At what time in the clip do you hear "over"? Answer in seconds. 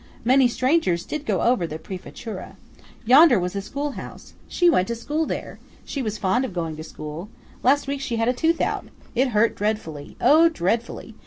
1.43-1.67